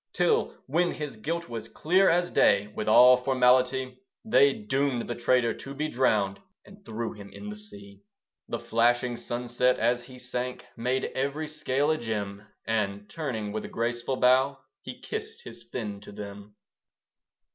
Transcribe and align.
Till, 0.13 0.55
when 0.65 0.93
his 0.93 1.15
guilt 1.15 1.47
was 1.47 1.67
clear 1.67 2.09
as 2.09 2.31
day, 2.31 2.65
With 2.69 2.87
all 2.89 3.17
formality 3.17 3.99
They 4.25 4.51
doomed 4.51 5.07
the 5.07 5.13
traitor 5.13 5.53
to 5.53 5.75
be 5.75 5.89
drowned, 5.89 6.39
And 6.65 6.83
threw 6.83 7.13
him 7.13 7.31
in 7.31 7.51
the 7.51 7.55
sea. 7.55 8.01
The 8.49 8.57
flashing 8.57 9.15
sunset, 9.15 9.77
as 9.77 10.05
he 10.05 10.17
sank, 10.17 10.65
Made 10.75 11.05
every 11.13 11.47
scale 11.47 11.91
a 11.91 11.99
gem; 11.99 12.47
And, 12.65 13.07
turning 13.11 13.51
with 13.51 13.63
a 13.63 13.67
graceful 13.67 14.15
bow, 14.17 14.57
He 14.81 14.99
kissed 14.99 15.43
his 15.43 15.61
fin 15.65 15.99
to 16.01 16.11
them. 16.11 16.55